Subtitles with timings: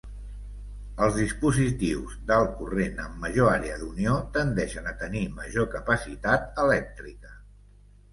[1.07, 7.37] Els dispositius d'alt corrent amb major àrea d'unió tendeixen a tenir major capacitat elèctrica.